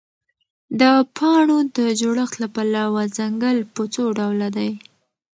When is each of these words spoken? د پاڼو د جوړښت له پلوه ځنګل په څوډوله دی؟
د 0.79 0.81
پاڼو 1.17 1.57
د 1.77 1.79
جوړښت 1.99 2.35
له 2.41 2.47
پلوه 2.55 3.03
ځنګل 3.17 3.57
په 3.73 3.81
څوډوله 3.93 4.47
دی؟ 4.57 4.71